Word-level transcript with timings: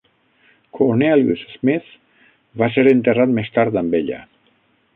Cornelius 0.77 1.43
Smith 1.51 1.91
va 2.63 2.71
ser 2.77 2.87
enterrat 2.95 3.35
més 3.39 3.53
tard 3.59 3.81
amb 3.83 3.99
ella. 4.01 4.23